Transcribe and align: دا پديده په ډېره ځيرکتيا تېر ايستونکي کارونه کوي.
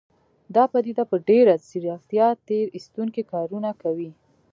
دا 0.55 0.63
پديده 0.73 1.03
په 1.11 1.17
ډېره 1.29 1.53
ځيرکتيا 1.67 2.27
تېر 2.47 2.65
ايستونکي 2.77 3.21
کارونه 3.33 3.69
کوي. 3.81 4.11